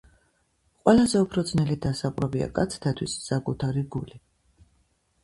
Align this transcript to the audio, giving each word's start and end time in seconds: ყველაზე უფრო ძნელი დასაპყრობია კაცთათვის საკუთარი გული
ყველაზე 0.87 1.19
უფრო 1.25 1.43
ძნელი 1.49 1.77
დასაპყრობია 1.83 2.47
კაცთათვის 2.55 3.19
საკუთარი 3.27 3.85
გული 3.97 4.19